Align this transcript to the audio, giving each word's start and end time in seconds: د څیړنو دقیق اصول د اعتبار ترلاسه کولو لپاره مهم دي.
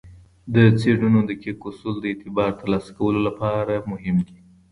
د 0.55 0.57
څیړنو 0.79 1.21
دقیق 1.29 1.59
اصول 1.69 1.95
د 1.99 2.05
اعتبار 2.11 2.51
ترلاسه 2.59 2.91
کولو 2.97 3.19
لپاره 3.27 3.73
مهم 3.91 4.17
دي. 4.27 4.37